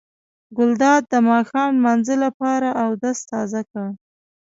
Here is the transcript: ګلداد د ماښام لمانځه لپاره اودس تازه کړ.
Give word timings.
ګلداد 0.57 1.01
د 1.11 1.13
ماښام 1.29 1.69
لمانځه 1.77 2.15
لپاره 2.25 2.69
اودس 2.83 3.17
تازه 3.31 3.61
کړ. 3.71 3.87